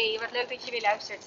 Hey, 0.00 0.18
wat 0.20 0.30
leuk 0.30 0.48
dat 0.48 0.64
je 0.64 0.70
weer 0.70 0.80
luistert. 0.80 1.26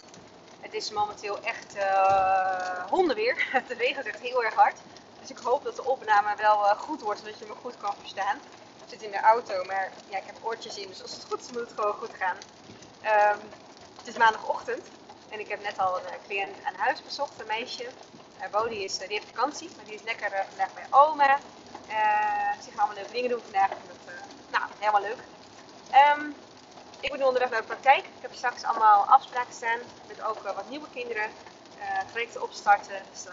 Het 0.59 0.73
is 0.73 0.91
momenteel 0.91 1.39
echt 1.43 1.75
uh, 1.75 2.85
hondenweer. 2.89 3.47
Het 3.69 3.71
regent 3.77 4.05
echt 4.05 4.19
heel 4.19 4.43
erg 4.43 4.53
hard. 4.53 4.79
Dus 5.19 5.29
ik 5.29 5.37
hoop 5.37 5.63
dat 5.63 5.75
de 5.75 5.85
opname 5.85 6.35
wel 6.35 6.65
uh, 6.65 6.71
goed 6.71 7.01
wordt, 7.01 7.19
zodat 7.19 7.39
je 7.39 7.45
me 7.45 7.53
goed 7.61 7.77
kan 7.77 7.93
verstaan. 7.99 8.37
Ik 8.83 8.89
zit 8.89 9.01
in 9.01 9.11
de 9.11 9.19
auto, 9.19 9.63
maar 9.63 9.91
ja, 10.09 10.17
ik 10.17 10.23
heb 10.25 10.35
oortjes 10.41 10.77
in, 10.77 10.87
dus 10.87 11.01
als 11.01 11.13
het 11.13 11.23
goed 11.23 11.39
is 11.39 11.51
moet 11.51 11.61
het 11.61 11.71
gewoon 11.75 11.93
goed 11.93 12.13
gaan. 12.17 12.37
Um, 13.35 13.39
het 13.97 14.07
is 14.07 14.17
maandagochtend 14.17 14.87
en 15.29 15.39
ik 15.39 15.47
heb 15.47 15.63
net 15.63 15.79
al 15.79 15.97
een 15.97 16.03
uh, 16.03 16.27
cliënt 16.27 16.55
aan 16.63 16.75
huis 16.75 17.03
bezocht, 17.03 17.39
een 17.39 17.47
meisje. 17.47 17.87
Bodie 18.51 18.83
is, 18.83 18.97
die 18.97 19.07
heeft 19.07 19.27
vakantie, 19.33 19.69
maar 19.75 19.85
die 19.85 19.93
is 19.93 20.03
lekker 20.03 20.45
vandaag 20.49 20.73
bij 20.73 20.85
oma. 20.89 21.39
ze 22.63 22.69
gaan 22.69 22.77
allemaal 22.77 22.95
leuke 22.95 23.11
dingen 23.11 23.29
doen 23.29 23.41
vandaag. 23.41 23.69
Dat, 23.69 24.13
nou, 24.51 24.63
helemaal 24.79 25.01
leuk. 25.01 25.19
Um, 26.17 26.35
ik 27.03 27.09
ben 27.09 27.19
nu 27.19 27.25
onderweg 27.25 27.49
naar 27.49 27.61
de 27.61 27.67
praktijk. 27.67 28.05
Ik 28.05 28.21
heb 28.21 28.33
straks 28.33 28.63
allemaal 28.63 29.05
afspraken 29.05 29.53
staan 29.53 29.79
met 30.07 30.21
ook 30.21 30.43
uh, 30.43 30.55
wat 30.55 30.69
nieuwe 30.69 30.89
kinderen. 30.93 31.29
Uh, 31.79 31.99
trajecten 32.11 32.41
opstarten. 32.41 33.01
Dus 33.11 33.25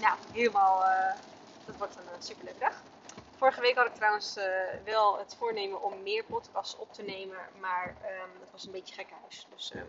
nou, 0.00 0.16
helemaal, 0.32 0.84
dat 1.64 1.76
wordt 1.76 1.96
een 1.96 2.22
superleuke 2.22 2.58
dag. 2.58 2.82
Vorige 3.36 3.60
week 3.60 3.76
had 3.76 3.86
ik 3.86 3.94
trouwens 3.94 4.38
wel 4.84 5.18
het 5.18 5.36
voornemen 5.38 5.82
om 5.82 6.02
meer 6.02 6.24
podcasts 6.24 6.76
op 6.76 6.92
te 6.92 7.02
nemen. 7.02 7.38
Maar 7.60 7.88
um, 7.88 8.40
het 8.40 8.50
was 8.52 8.64
een 8.64 8.72
beetje 8.72 8.94
gekkenhuis. 8.94 9.46
Dus 9.54 9.74
um, 9.74 9.86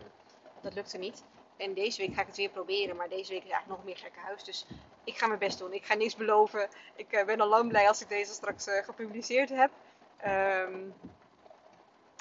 dat 0.60 0.74
lukte 0.74 0.98
niet. 0.98 1.22
En 1.56 1.74
deze 1.74 2.00
week 2.00 2.14
ga 2.14 2.20
ik 2.20 2.26
het 2.26 2.36
weer 2.36 2.48
proberen. 2.48 2.96
Maar 2.96 3.08
deze 3.08 3.32
week 3.32 3.44
is 3.44 3.50
eigenlijk 3.50 3.80
nog 3.80 3.84
meer 3.84 3.96
gekkenhuis. 3.96 4.44
Dus 4.44 4.66
ik 5.04 5.18
ga 5.18 5.26
mijn 5.26 5.38
best 5.38 5.58
doen. 5.58 5.72
Ik 5.72 5.84
ga 5.84 5.94
niks 5.94 6.16
beloven. 6.16 6.68
Ik 6.94 7.22
ben 7.26 7.40
al 7.40 7.48
lang 7.48 7.68
blij 7.68 7.88
als 7.88 8.00
ik 8.00 8.08
deze 8.08 8.32
straks 8.32 8.66
gepubliceerd 8.84 9.48
heb. 9.48 9.70
Um, 10.26 10.94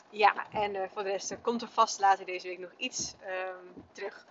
ja, 0.09 0.33
en 0.51 0.75
uh, 0.75 0.81
voor 0.93 1.03
de 1.03 1.09
rest 1.09 1.31
uh, 1.31 1.37
komt 1.41 1.61
er 1.61 1.67
vast 1.67 1.99
later 1.99 2.25
deze 2.25 2.47
week 2.47 2.59
nog 2.59 2.71
iets 2.77 3.13
um, 3.21 3.83
terug. 3.91 4.25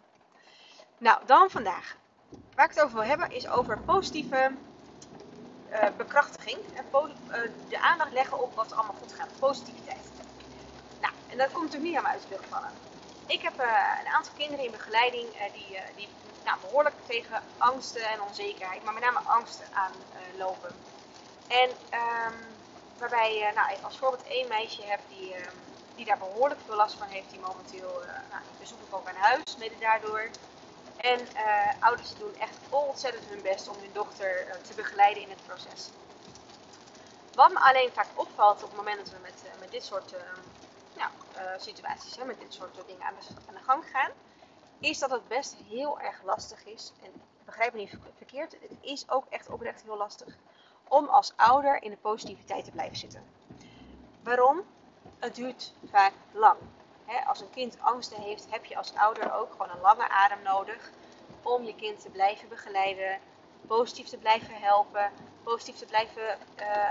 Nou, 0.99 1.27
dan 1.27 1.51
vandaag. 1.51 1.97
Waar 2.55 2.65
ik 2.65 2.75
het 2.75 2.85
over 2.85 2.97
wil 2.97 3.07
hebben 3.07 3.31
is 3.31 3.49
over 3.49 3.79
positieve 3.79 4.51
uh, 5.71 5.89
bekrachtiging. 5.97 6.59
En 6.75 6.85
de 7.69 7.81
aandacht 7.81 8.13
leggen 8.13 8.43
op 8.43 8.55
wat 8.55 8.73
allemaal 8.73 8.95
goed 8.95 9.13
gaat. 9.13 9.39
Positiviteit. 9.39 10.11
Nou, 11.01 11.13
en 11.31 11.39
dat 11.39 11.53
komt 11.53 11.65
natuurlijk 11.65 11.93
niet 11.93 11.97
aan 11.97 12.13
uit 12.13 12.27
vallen. 12.49 12.71
Ik 13.27 13.43
heb 13.43 13.59
een 13.59 14.13
aantal 14.13 14.33
kinderen 14.37 14.65
in 14.65 14.71
begeleiding 14.71 15.29
die, 15.53 15.79
die 15.97 16.09
nou, 16.45 16.59
behoorlijk 16.61 16.95
tegen 17.07 17.43
angsten 17.59 18.03
en 18.03 18.23
onzekerheid, 18.23 18.85
maar 18.85 18.95
met 18.95 19.03
name 19.03 19.19
angsten 19.19 19.67
aanlopen. 19.73 20.75
en 21.49 21.71
um, 21.71 22.35
waarbij 22.99 23.53
nou, 23.55 23.69
als 23.83 23.99
voorbeeld 23.99 24.27
één 24.27 24.49
meisje 24.49 24.83
heb 24.83 25.01
die 25.09 25.37
um, 25.37 25.53
die 25.97 26.05
daar 26.05 26.19
behoorlijk 26.19 26.61
veel 26.67 26.77
last 26.77 26.95
van 26.95 27.07
heeft, 27.09 27.31
die 27.31 27.41
momenteel, 27.41 28.03
uh, 28.03 28.09
nou, 28.31 28.43
ook 28.91 29.09
aan 29.09 29.15
huis, 29.15 29.57
mede 29.59 29.79
daardoor. 29.79 30.29
En 30.97 31.21
uh, 31.21 31.83
ouders 31.83 32.15
doen 32.15 32.35
echt 32.39 32.57
ontzettend 32.71 33.25
hun 33.25 33.43
best 33.43 33.69
om 33.69 33.77
hun 33.79 33.93
dochter 33.93 34.47
uh, 34.47 34.53
te 34.53 34.75
begeleiden 34.75 35.23
in 35.23 35.31
het 35.31 35.47
proces. 35.47 35.91
Wat 37.35 37.53
me 37.53 37.61
alleen 37.61 37.91
vaak 37.93 38.09
opvalt 38.15 38.63
op 38.63 38.69
het 38.69 38.77
moment 38.77 38.99
dat 38.99 39.11
we 39.11 39.19
met, 39.23 39.43
met 39.61 39.71
dit 39.71 39.85
soort 39.85 40.15
nou, 40.97 41.11
situaties, 41.59 42.17
hè, 42.17 42.25
met 42.25 42.41
dit 42.41 42.55
soort 42.55 42.87
dingen 42.87 43.07
aan 43.07 43.15
de, 43.19 43.35
aan 43.49 43.55
de 43.55 43.61
gang 43.61 43.85
gaan, 43.93 44.11
is 44.79 44.99
dat 44.99 45.11
het 45.11 45.29
best 45.29 45.57
heel 45.69 46.01
erg 46.01 46.23
lastig 46.25 46.65
is. 46.65 46.93
En 47.03 47.23
begrijp 47.45 47.73
me 47.73 47.79
niet 47.79 47.99
verkeerd, 48.17 48.53
het 48.53 48.79
is 48.81 49.11
ook 49.11 49.25
echt 49.29 49.51
oprecht 49.51 49.83
heel 49.83 49.97
lastig 49.97 50.37
om 50.89 51.07
als 51.09 51.33
ouder 51.37 51.83
in 51.83 51.91
de 51.91 51.97
positiviteit 51.97 52.65
te 52.65 52.71
blijven 52.71 52.97
zitten. 52.97 53.25
Waarom? 54.23 54.65
Het 55.27 55.35
duurt 55.35 55.73
vaak 55.91 56.13
lang. 56.33 56.57
als 57.27 57.41
een 57.41 57.51
kind 57.51 57.77
angsten 57.81 58.21
heeft, 58.21 58.47
heb 58.51 58.65
je 58.65 58.77
als 58.77 58.95
ouder 58.95 59.35
ook 59.35 59.51
gewoon 59.51 59.71
een 59.71 59.81
lange 59.81 60.09
adem 60.09 60.43
nodig 60.43 60.91
om 61.43 61.65
je 61.65 61.75
kind 61.75 62.01
te 62.01 62.09
blijven 62.09 62.49
begeleiden, 62.49 63.19
positief 63.67 64.09
te 64.09 64.17
blijven 64.17 64.55
helpen, 64.55 65.11
positief 65.43 65.77
te 65.77 65.85
blijven 65.85 66.39
uh, 66.61 66.89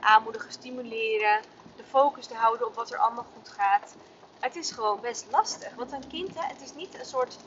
aanmoedigen, 0.00 0.52
stimuleren, 0.52 1.40
de 1.76 1.84
focus 1.84 2.26
te 2.26 2.34
houden 2.34 2.66
op 2.66 2.74
wat 2.74 2.90
er 2.90 2.98
allemaal 2.98 3.26
goed 3.34 3.48
gaat. 3.48 3.94
Het 4.40 4.56
is 4.56 4.70
gewoon 4.70 5.00
best 5.00 5.26
lastig, 5.30 5.74
want 5.74 5.92
een 5.92 6.08
kind, 6.08 6.30
het 6.34 6.60
is 6.62 6.74
niet 6.74 6.98
een 6.98 7.04
soort 7.04 7.38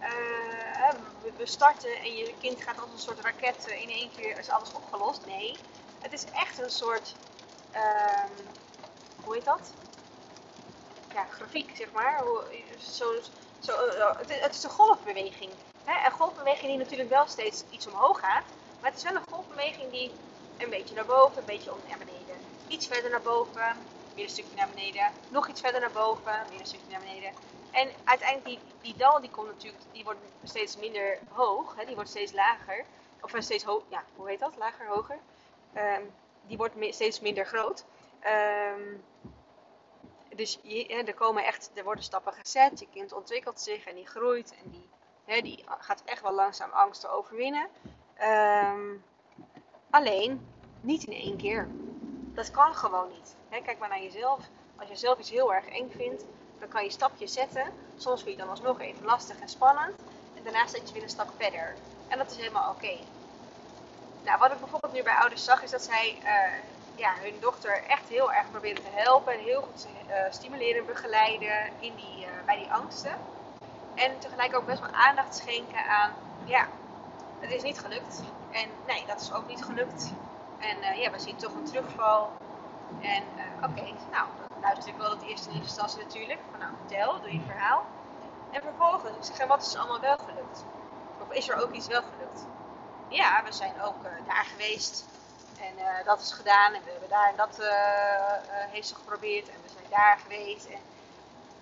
uh, 0.00 1.00
we 1.36 1.46
starten 1.46 1.96
en 1.96 2.16
je 2.16 2.34
kind 2.40 2.62
gaat 2.62 2.80
als 2.80 2.90
een 2.92 2.98
soort 2.98 3.20
raket 3.20 3.66
in 3.66 3.88
één 3.88 4.10
keer 4.16 4.38
is 4.38 4.48
alles 4.48 4.72
opgelost. 4.72 5.26
Nee, 5.26 5.56
het 6.00 6.12
is 6.12 6.24
echt 6.24 6.58
een 6.58 6.70
soort 6.70 7.14
uh, 7.74 8.24
hoe 9.24 9.34
heet 9.34 9.44
dat? 9.44 9.72
Ja, 11.14 11.24
grafiek 11.24 11.76
zeg 11.76 11.92
maar. 11.92 12.22
Zo, 12.78 13.12
zo, 13.60 13.72
eh, 13.72 14.18
het, 14.18 14.40
het 14.40 14.54
is 14.54 14.62
een 14.62 14.70
golfbeweging. 14.70 15.50
Hè? 15.84 16.06
Een 16.06 16.12
golfbeweging 16.12 16.66
die 16.66 16.78
natuurlijk 16.78 17.10
wel 17.10 17.26
steeds 17.26 17.64
iets 17.70 17.86
omhoog 17.86 18.20
gaat. 18.20 18.44
Maar 18.80 18.90
het 18.90 18.98
is 18.98 19.04
wel 19.04 19.14
een 19.14 19.32
golfbeweging 19.32 19.90
die 19.90 20.10
een 20.58 20.70
beetje 20.70 20.94
naar 20.94 21.06
boven, 21.06 21.38
een 21.38 21.44
beetje 21.44 21.70
naar 21.88 21.98
beneden. 21.98 22.36
Iets 22.68 22.86
verder 22.86 23.10
naar 23.10 23.22
boven, 23.22 23.76
weer 24.14 24.24
een 24.24 24.30
stukje 24.30 24.56
naar 24.56 24.68
beneden. 24.74 25.12
Nog 25.28 25.48
iets 25.48 25.60
verder 25.60 25.80
naar 25.80 25.92
boven, 25.92 26.46
weer 26.50 26.60
een 26.60 26.66
stukje 26.66 26.90
naar 26.90 27.00
beneden. 27.00 27.32
En 27.70 27.88
uiteindelijk 28.04 28.48
die, 28.48 28.58
die 28.80 28.96
dal 28.96 29.20
die 29.20 29.30
komt 29.30 29.46
natuurlijk, 29.46 29.82
die 29.92 30.04
wordt 30.04 30.20
steeds 30.42 30.76
minder 30.76 31.18
hoog. 31.28 31.74
Hè? 31.76 31.84
Die 31.84 31.94
wordt 31.94 32.10
steeds 32.10 32.32
lager. 32.32 32.84
Of 33.20 33.34
steeds 33.38 33.64
hoog, 33.64 33.82
ja, 33.88 34.04
hoe 34.16 34.28
heet 34.28 34.40
dat? 34.40 34.52
Lager, 34.58 34.86
hoger. 34.86 35.18
Um, 35.76 36.12
die 36.46 36.56
wordt 36.56 36.74
steeds 36.94 37.20
minder 37.20 37.46
groot. 37.46 37.84
Um, 38.76 39.04
dus 40.34 40.58
er, 40.88 41.14
komen 41.14 41.44
echt, 41.44 41.70
er 41.74 41.84
worden 41.84 42.04
stappen 42.04 42.32
gezet, 42.32 42.80
je 42.80 42.88
kind 42.92 43.12
ontwikkelt 43.12 43.60
zich 43.60 43.86
en 43.86 43.94
die 43.94 44.06
groeit 44.06 44.54
en 44.64 44.70
die, 44.70 44.88
hè, 45.24 45.40
die 45.40 45.64
gaat 45.78 46.02
echt 46.04 46.22
wel 46.22 46.34
langzaam 46.34 46.70
angsten 46.70 47.10
overwinnen. 47.10 47.68
Um, 48.22 49.04
alleen 49.90 50.46
niet 50.80 51.04
in 51.04 51.12
één 51.12 51.36
keer. 51.36 51.68
Dat 52.34 52.50
kan 52.50 52.74
gewoon 52.74 53.08
niet. 53.08 53.36
Hè, 53.48 53.60
kijk 53.60 53.78
maar 53.78 53.88
naar 53.88 54.02
jezelf. 54.02 54.40
Als 54.76 54.88
je 54.88 54.96
zelf 54.96 55.18
iets 55.18 55.30
heel 55.30 55.54
erg 55.54 55.66
eng 55.66 55.90
vindt, 55.90 56.24
dan 56.58 56.68
kan 56.68 56.84
je 56.84 56.90
stapjes 56.90 57.32
zetten. 57.32 57.72
Soms 57.96 58.22
vind 58.22 58.36
je 58.36 58.40
dan 58.42 58.50
alsnog 58.50 58.80
even 58.80 59.04
lastig 59.04 59.40
en 59.40 59.48
spannend. 59.48 60.00
En 60.36 60.42
daarna 60.42 60.66
zet 60.66 60.88
je 60.88 60.94
weer 60.94 61.02
een 61.02 61.08
stap 61.08 61.30
verder. 61.36 61.74
En 62.08 62.18
dat 62.18 62.30
is 62.30 62.36
helemaal 62.36 62.70
oké. 62.70 62.96
Nou, 64.24 64.38
wat 64.38 64.52
ik 64.52 64.58
bijvoorbeeld 64.58 64.92
nu 64.92 65.02
bij 65.02 65.14
ouders 65.14 65.44
zag, 65.44 65.62
is 65.62 65.70
dat 65.70 65.82
zij 65.82 66.18
uh, 66.22 66.58
ja, 67.02 67.12
hun 67.20 67.36
dochter 67.40 67.82
echt 67.88 68.08
heel 68.08 68.32
erg 68.32 68.50
proberen 68.50 68.82
te 68.82 68.90
helpen. 68.92 69.32
En 69.32 69.38
heel 69.38 69.62
goed 69.62 69.86
uh, 70.08 70.14
stimuleren 70.30 70.80
en 70.80 70.86
begeleiden 70.86 71.58
in 71.78 71.94
die, 71.94 72.24
uh, 72.24 72.44
bij 72.46 72.56
die 72.56 72.72
angsten. 72.72 73.14
En 73.94 74.18
tegelijk 74.18 74.56
ook 74.56 74.66
best 74.66 74.80
wel 74.80 74.90
aandacht 74.90 75.34
schenken 75.36 75.84
aan, 75.86 76.12
ja, 76.44 76.66
het 77.40 77.50
is 77.52 77.62
niet 77.62 77.78
gelukt. 77.78 78.22
En 78.50 78.68
nee, 78.86 79.04
dat 79.06 79.20
is 79.20 79.32
ook 79.32 79.48
niet 79.48 79.64
gelukt. 79.64 80.12
En 80.58 80.76
uh, 80.78 81.02
ja, 81.02 81.10
we 81.10 81.18
zien 81.18 81.36
toch 81.36 81.54
een 81.54 81.64
terugval. 81.64 82.30
En 83.00 83.22
oké, 83.56 83.84
nou, 84.10 84.26
dan 84.48 84.60
luister 84.60 84.88
ik 84.88 84.98
wel 84.98 85.10
het 85.10 85.22
eerste 85.22 85.50
in 85.50 85.56
instantie 85.56 86.02
natuurlijk. 86.02 86.40
Van 86.50 86.60
nou, 86.60 86.72
vertel, 86.86 87.20
doe 87.20 87.32
je 87.32 87.40
verhaal. 87.46 87.84
En 88.50 88.62
vervolgens, 88.62 89.28
ik 89.28 89.34
zeg, 89.34 89.46
wat 89.46 89.62
is 89.62 89.74
er 89.74 89.80
allemaal 89.80 90.00
wel 90.00 90.18
gelukt? 90.18 90.64
Of 91.20 91.32
is 91.32 91.48
er 91.48 91.62
ook 91.62 91.72
iets 91.72 91.86
wel 91.86 92.02
gelukt? 92.02 92.46
Ja, 93.08 93.42
we 93.44 93.52
zijn 93.52 93.82
ook 93.82 94.02
daar 94.26 94.46
geweest. 94.50 95.11
En 95.92 96.00
uh, 96.00 96.06
dat 96.06 96.20
is 96.20 96.32
gedaan 96.32 96.74
en 96.74 96.82
we 96.84 96.90
hebben 96.90 97.08
daar 97.08 97.28
en 97.28 97.36
dat 97.36 97.58
uh, 97.60 97.66
heeft 98.70 98.88
ze 98.88 98.94
geprobeerd 98.94 99.48
en 99.48 99.62
we 99.62 99.68
zijn 99.68 99.90
daar 99.90 100.18
geweest. 100.22 100.66
En 100.66 100.80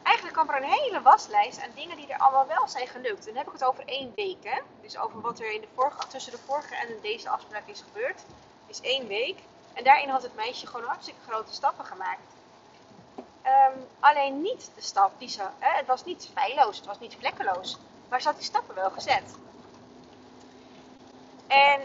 eigenlijk 0.03 0.37
kwam 0.37 0.51
er 0.51 0.63
een 0.63 0.71
hele 0.71 1.03
waslijst 1.03 1.63
aan 1.63 1.71
dingen 1.75 1.97
die 1.97 2.07
er 2.07 2.19
allemaal 2.19 2.47
wel 2.47 2.69
zijn 2.69 2.87
gelukt. 2.87 3.27
En 3.27 3.35
dan 3.35 3.37
heb 3.37 3.47
ik 3.47 3.53
het 3.53 3.65
over 3.65 3.87
één 3.87 4.13
week. 4.15 4.45
Hè? 4.45 4.61
Dus 4.81 4.99
over 4.99 5.21
wat 5.21 5.39
er 5.39 5.53
in 5.53 5.61
de 5.61 5.69
vorige, 5.75 6.07
tussen 6.07 6.33
de 6.33 6.39
vorige 6.39 6.77
en 6.77 6.89
deze 7.03 7.29
afspraak 7.29 7.67
is 7.67 7.81
gebeurd. 7.81 8.23
Is 8.67 8.81
één 8.81 9.07
week. 9.07 9.39
En 9.73 9.85
daarin 9.85 10.09
had 10.09 10.23
het 10.23 10.35
meisje 10.35 10.67
gewoon 10.67 10.87
hartstikke 10.87 11.21
grote 11.29 11.53
stappen 11.53 11.85
gemaakt. 11.85 12.33
Um, 13.45 13.87
alleen 14.01 14.41
niet 14.41 14.71
de 14.75 14.81
stap 14.81 15.13
die 15.19 15.29
ze. 15.29 15.43
Hè, 15.59 15.77
het 15.77 15.87
was 15.87 16.05
niet 16.05 16.31
feilloos, 16.35 16.77
het 16.77 16.87
was 16.87 16.99
niet 16.99 17.17
vlekkeloos. 17.19 17.79
Maar 18.09 18.21
ze 18.21 18.29
had 18.29 18.37
die 18.37 18.45
stappen 18.45 18.75
wel 18.75 18.91
gezet. 18.91 19.35
En 21.47 21.81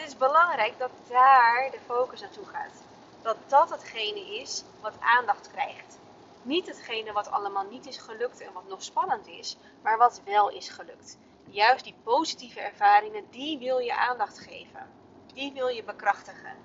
het 0.00 0.08
is 0.08 0.16
belangrijk 0.16 0.78
dat 0.78 0.90
daar 1.08 1.68
de 1.70 1.78
focus 1.86 2.20
naartoe 2.20 2.46
gaat. 2.46 2.84
Dat 3.22 3.36
dat 3.46 3.70
hetgene 3.70 4.40
is 4.40 4.64
wat 4.80 4.94
aandacht 5.00 5.50
krijgt. 5.50 5.98
Niet 6.42 6.66
hetgene 6.66 7.12
wat 7.12 7.30
allemaal 7.30 7.64
niet 7.70 7.86
is 7.86 7.98
gelukt 7.98 8.40
en 8.40 8.52
wat 8.52 8.68
nog 8.68 8.82
spannend 8.82 9.26
is, 9.26 9.56
maar 9.82 9.98
wat 9.98 10.20
wel 10.24 10.50
is 10.50 10.68
gelukt. 10.68 11.18
Juist 11.44 11.84
die 11.84 11.94
positieve 12.02 12.60
ervaringen, 12.60 13.24
die 13.30 13.58
wil 13.58 13.78
je 13.78 13.96
aandacht 13.96 14.38
geven. 14.38 14.90
Die 15.34 15.52
wil 15.52 15.68
je 15.68 15.84
bekrachtigen. 15.84 16.56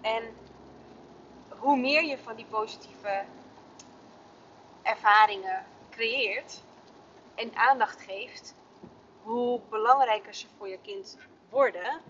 En 0.00 0.36
hoe 1.48 1.76
meer 1.76 2.04
je 2.04 2.18
van 2.18 2.36
die 2.36 2.46
positieve 2.46 3.24
ervaringen 4.82 5.64
creëert 5.90 6.62
en 7.34 7.54
aandacht 7.54 8.00
geeft, 8.00 8.54
hoe 9.22 9.60
belangrijker 9.68 10.34
ze 10.34 10.46
voor 10.58 10.68
je 10.68 10.78
kind 10.82 11.18
worden 11.48 12.00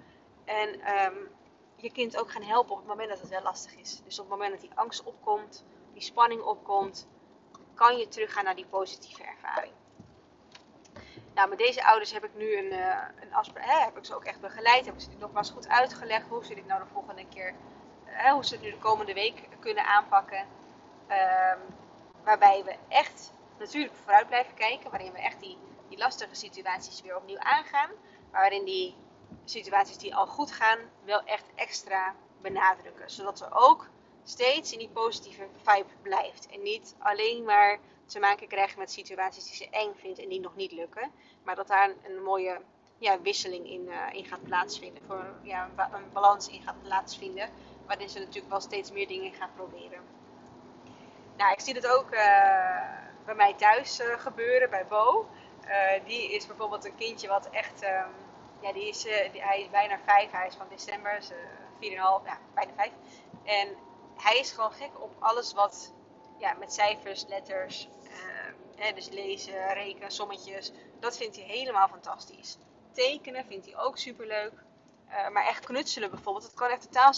en 0.50 0.68
um, 1.04 1.28
je 1.76 1.92
kind 1.92 2.16
ook 2.18 2.30
gaan 2.30 2.42
helpen 2.42 2.72
op 2.72 2.78
het 2.78 2.86
moment 2.86 3.08
dat 3.08 3.20
het 3.20 3.28
wel 3.28 3.42
lastig 3.42 3.76
is. 3.76 4.02
Dus 4.04 4.18
op 4.18 4.30
het 4.30 4.38
moment 4.38 4.52
dat 4.52 4.60
die 4.60 4.78
angst 4.78 5.02
opkomt, 5.02 5.64
die 5.92 6.02
spanning 6.02 6.42
opkomt, 6.42 7.08
kan 7.74 7.96
je 7.96 8.08
teruggaan 8.08 8.44
naar 8.44 8.54
die 8.56 8.66
positieve 8.66 9.22
ervaring. 9.22 9.72
Nou, 11.34 11.48
met 11.48 11.58
deze 11.58 11.84
ouders 11.84 12.12
heb 12.12 12.24
ik 12.24 12.34
nu 12.34 12.58
een, 12.58 12.72
uh, 12.72 12.96
een 13.20 13.34
afspraak, 13.34 13.64
hè, 13.64 13.84
heb 13.84 13.96
ik 13.96 14.04
ze 14.04 14.14
ook 14.14 14.24
echt 14.24 14.40
begeleid, 14.40 14.86
heb 14.86 14.94
ik 14.94 15.00
ze 15.00 15.08
nogmaals 15.18 15.50
goed 15.50 15.68
uitgelegd 15.68 16.28
hoe 16.28 16.44
ze 16.44 16.54
dit 16.54 16.66
nou 16.66 16.82
de 16.82 16.90
volgende 16.92 17.26
keer, 17.28 17.54
hè, 18.04 18.32
hoe 18.32 18.44
ze 18.44 18.54
het 18.54 18.62
nu 18.62 18.70
de 18.70 18.78
komende 18.78 19.14
week 19.14 19.48
kunnen 19.60 19.84
aanpakken. 19.84 20.46
Ehm, 21.06 21.58
waarbij 22.24 22.64
we 22.64 22.76
echt 22.88 23.32
natuurlijk 23.58 23.94
vooruit 23.94 24.26
blijven 24.26 24.54
kijken, 24.54 24.90
waarin 24.90 25.12
we 25.12 25.18
echt 25.18 25.40
die, 25.40 25.58
die 25.88 25.98
lastige 25.98 26.34
situaties 26.34 27.02
weer 27.02 27.16
opnieuw 27.16 27.38
aangaan, 27.38 27.90
maar 28.30 28.40
waarin 28.40 28.64
die 28.64 28.96
situaties 29.44 29.98
die 29.98 30.14
al 30.14 30.26
goed 30.26 30.52
gaan 30.52 30.78
wel 31.04 31.22
echt 31.24 31.44
extra 31.54 32.14
benadrukken. 32.40 33.10
Zodat 33.10 33.38
we 33.38 33.46
ook 33.50 33.88
steeds 34.24 34.72
in 34.72 34.78
die 34.78 34.88
positieve 34.88 35.46
vibe 35.56 35.92
blijft. 36.02 36.46
En 36.46 36.62
niet 36.62 36.94
alleen 36.98 37.44
maar 37.44 37.78
te 38.06 38.18
maken 38.18 38.48
krijgen 38.48 38.78
met 38.78 38.90
situaties 38.90 39.44
die 39.44 39.54
ze 39.54 39.68
eng 39.70 39.92
vindt 39.96 40.18
en 40.18 40.28
die 40.28 40.40
nog 40.40 40.56
niet 40.56 40.72
lukken. 40.72 41.10
Maar 41.42 41.54
dat 41.54 41.66
daar 41.66 41.90
een, 42.02 42.22
mooie 42.22 42.60
ja, 42.98 43.20
wisseling 43.20 43.70
in, 43.70 43.86
uh, 43.88 44.12
in 44.12 44.24
gaat 44.24 44.42
plaatsvinden. 44.42 45.02
Voor 45.06 45.34
ja, 45.42 45.70
een, 45.76 46.12
balans 46.12 46.48
in 46.48 46.62
gaat 46.62 46.82
plaatsvinden. 46.82 47.50
Waarin 47.86 48.08
ze 48.08 48.18
natuurlijk 48.18 48.48
wel 48.48 48.60
steeds 48.60 48.92
meer 48.92 49.08
dingen 49.08 49.32
gaan 49.32 49.50
proberen. 49.54 50.00
Nou, 51.36 51.52
ik 51.52 51.60
zie 51.60 51.74
het 51.74 51.86
ook 51.86 52.12
uh, 52.12 52.20
bij 53.24 53.34
mij 53.34 53.54
thuis 53.54 54.00
uh, 54.00 54.18
gebeuren, 54.18 54.70
bij 54.70 54.86
Bo. 54.86 55.26
die 56.04 56.32
is 56.32 56.46
bijvoorbeeld 56.46 56.84
een 56.84 56.96
kindje 56.96 57.28
wat 57.28 57.50
echt... 57.50 57.84
Ja, 58.60 58.72
die 58.72 58.88
is, 58.88 59.02
die, 59.02 59.42
hij 59.42 59.60
is 59.60 59.70
bijna 59.70 59.98
vijf. 60.04 60.30
Hij 60.30 60.46
is 60.46 60.54
van 60.54 60.68
december, 60.68 61.22
4,5, 61.22 61.30
ja, 61.80 62.38
bijna 62.54 62.72
vijf. 62.76 62.92
En 63.44 63.76
hij 64.16 64.38
is 64.38 64.52
gewoon 64.52 64.72
gek 64.72 65.00
op 65.02 65.10
alles 65.18 65.52
wat 65.52 65.92
ja, 66.38 66.54
met 66.58 66.72
cijfers, 66.72 67.26
letters, 67.26 67.88
Hè, 68.80 68.92
dus 68.92 69.08
lezen, 69.08 69.72
rekenen, 69.72 70.10
sommetjes. 70.10 70.72
Dat 71.00 71.16
vindt 71.16 71.36
hij 71.36 71.44
helemaal 71.44 71.88
fantastisch. 71.88 72.58
Tekenen 72.92 73.44
vindt 73.46 73.66
hij 73.66 73.78
ook 73.78 73.98
super 73.98 74.26
leuk. 74.26 74.52
Uh, 75.08 75.28
maar 75.28 75.46
echt 75.46 75.64
knutselen 75.64 76.10
bijvoorbeeld, 76.10 76.44
dat 76.44 76.54
kan 76.54 76.70
echt 76.70 76.82
totaal 76.82 77.14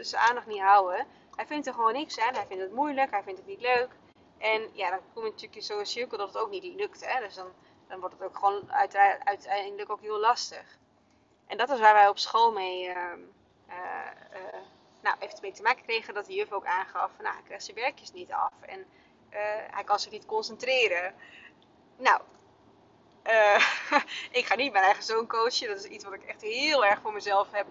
zijn 0.00 0.22
aandacht 0.22 0.46
niet 0.46 0.60
houden. 0.60 1.06
Hij 1.36 1.46
vindt 1.46 1.66
er 1.66 1.74
gewoon 1.74 1.92
niks 1.92 2.18
aan. 2.18 2.34
Hij 2.34 2.46
vindt 2.46 2.62
het 2.62 2.72
moeilijk, 2.72 3.10
hij 3.10 3.22
vindt 3.22 3.38
het 3.38 3.48
niet 3.48 3.60
leuk. 3.60 3.88
En 4.38 4.68
ja, 4.72 4.90
dan 4.90 4.98
kom 5.14 5.24
je 5.24 5.30
natuurlijk 5.30 5.56
in 5.56 5.62
zo'n 5.62 5.86
cirkel 5.86 6.18
dat 6.18 6.28
het 6.28 6.42
ook 6.42 6.50
niet 6.50 6.64
lukt. 6.64 7.06
Hè? 7.06 7.20
Dus 7.20 7.34
dan, 7.34 7.52
dan 7.88 8.00
wordt 8.00 8.14
het 8.14 8.24
ook 8.24 8.38
gewoon 8.38 8.72
uiteindelijk 9.24 9.90
ook 9.90 10.00
heel 10.00 10.18
lastig. 10.20 10.78
En 11.46 11.56
dat 11.56 11.70
is 11.70 11.80
waar 11.80 11.94
wij 11.94 12.08
op 12.08 12.18
school 12.18 12.52
mee, 12.52 12.88
uh, 12.88 12.94
uh, 13.68 13.74
nou, 15.02 15.16
even 15.18 15.38
mee 15.40 15.52
te 15.52 15.62
maken 15.62 15.84
kregen. 15.84 16.14
Dat 16.14 16.26
de 16.26 16.34
juf 16.34 16.52
ook 16.52 16.66
aangaf, 16.66 17.10
nou, 17.18 17.34
hij 17.34 17.42
krijgt 17.44 17.64
zijn 17.64 17.76
werkjes 17.76 18.12
niet 18.12 18.32
af. 18.32 18.52
En 18.60 18.78
uh, 19.30 19.38
hij 19.70 19.84
kan 19.84 19.98
zich 19.98 20.10
niet 20.10 20.26
concentreren. 20.26 21.14
Nou, 21.96 22.20
ik 24.38 24.46
ga 24.46 24.54
niet 24.54 24.72
mijn 24.72 24.84
eigen 24.84 25.02
zoon 25.02 25.26
coachen. 25.26 25.68
Dat 25.68 25.76
is 25.76 25.84
iets 25.84 26.04
wat 26.04 26.12
ik 26.12 26.24
echt 26.24 26.42
heel 26.42 26.84
erg 26.84 27.00
voor 27.00 27.12
mezelf 27.12 27.48
heb 27.52 27.66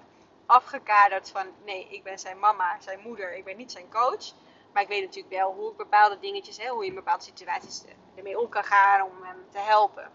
afgekaderd. 0.46 1.30
Van 1.30 1.48
nee, 1.66 1.88
ik 1.90 2.04
ben 2.04 2.20
zijn 2.20 2.40
mama, 2.40 2.78
zijn 2.80 3.00
moeder. 3.00 3.36
Ik 3.36 3.44
ben 3.44 3.58
niet 3.58 3.72
zijn 3.72 3.90
coach. 3.90 4.34
Maar 4.72 4.84
ik 4.84 4.90
weet 4.90 5.04
natuurlijk 5.04 5.34
wel 5.34 5.54
hoe 5.54 5.72
ik 5.72 5.78
bepaalde 5.78 6.20
dingetjes, 6.20 6.58
hè, 6.58 6.68
hoe 6.68 6.84
je 6.84 6.90
in 6.90 6.96
bepaalde 6.96 7.24
situaties 7.24 7.84
ermee 8.16 8.40
om 8.40 8.50
kan 8.50 8.64
gaan 8.64 9.02
om 9.02 9.24
hem 9.24 9.46
te 9.52 9.60
helpen. 9.60 10.12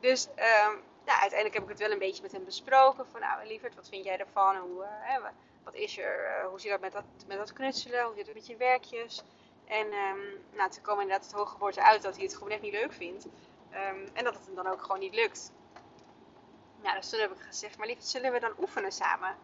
Dus 0.00 0.28
um, 0.68 0.82
nou, 1.06 1.20
uiteindelijk 1.20 1.54
heb 1.54 1.62
ik 1.62 1.68
het 1.68 1.78
wel 1.78 1.90
een 1.90 1.98
beetje 1.98 2.22
met 2.22 2.32
hem 2.32 2.44
besproken. 2.44 3.06
Van 3.06 3.20
nou, 3.20 3.46
lieverd, 3.46 3.74
wat 3.74 3.88
vind 3.88 4.04
jij 4.04 4.18
ervan? 4.18 4.56
Hoe, 4.56 4.84
hè, 4.88 5.20
wat 5.64 5.74
is 5.74 5.98
er? 5.98 6.24
Uh, 6.24 6.48
hoe 6.48 6.60
zit 6.60 6.70
dat 6.70 6.80
met, 6.80 6.92
dat 6.92 7.04
met 7.26 7.38
dat 7.38 7.52
knutselen? 7.52 8.04
Hoe 8.04 8.14
zit 8.14 8.26
het 8.26 8.34
met 8.34 8.46
je 8.46 8.56
werkjes? 8.56 9.22
En 9.64 9.86
um, 9.86 10.44
nou, 10.52 10.70
toen 10.70 10.82
kwam 10.82 11.00
inderdaad 11.00 11.24
het 11.24 11.34
hoge 11.34 11.58
woord 11.58 11.78
uit 11.78 12.02
dat 12.02 12.14
hij 12.14 12.24
het 12.24 12.34
gewoon 12.34 12.50
echt 12.50 12.62
niet 12.62 12.72
leuk 12.72 12.92
vindt. 12.92 13.24
Um, 13.24 14.08
en 14.12 14.24
dat 14.24 14.34
het 14.34 14.46
hem 14.46 14.54
dan 14.54 14.66
ook 14.66 14.82
gewoon 14.82 14.98
niet 14.98 15.14
lukt. 15.14 15.52
Nou, 16.82 16.96
dus 16.96 17.10
toen 17.10 17.20
heb 17.20 17.30
ik 17.30 17.40
gezegd, 17.40 17.78
maar 17.78 17.86
lief, 17.86 18.00
zullen 18.00 18.32
we 18.32 18.40
dan 18.40 18.54
oefenen 18.60 18.92
samen? 18.92 19.36